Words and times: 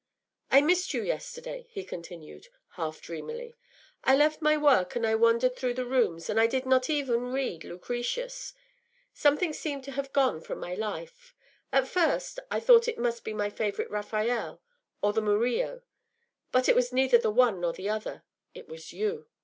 “I 0.49 0.61
missed 0.61 0.95
you 0.95 1.03
yesterday,” 1.03 1.67
he 1.69 1.83
continued, 1.83 2.47
half 2.69 3.01
dreamily. 3.01 3.53
“I 4.03 4.15
left 4.15 4.41
my 4.41 4.57
work, 4.57 4.95
and 4.95 5.05
I 5.05 5.13
wandered 5.13 5.55
through 5.55 5.75
the 5.75 5.85
rooms, 5.85 6.27
and 6.27 6.39
I 6.39 6.47
did 6.47 6.65
not 6.65 6.89
even 6.89 7.31
read 7.31 7.63
Lucretius. 7.63 8.55
Something 9.13 9.53
seemed 9.53 9.83
to 9.83 9.91
have 9.91 10.11
gone 10.11 10.41
from 10.41 10.57
my 10.59 10.73
life. 10.73 11.35
At 11.71 11.87
first 11.87 12.39
I 12.49 12.59
thought 12.59 12.87
it 12.87 12.97
must 12.97 13.23
be 13.23 13.33
my 13.35 13.51
favourite 13.51 13.91
Raphael, 13.91 14.59
or 15.03 15.13
the 15.13 15.21
Murillo; 15.21 15.83
but 16.51 16.67
it 16.67 16.73
was 16.75 16.91
neither 16.91 17.19
the 17.19 17.29
one 17.29 17.61
nor 17.61 17.71
the 17.71 17.89
other; 17.89 18.23
it 18.55 18.67
was 18.67 18.91
you. 18.91 19.27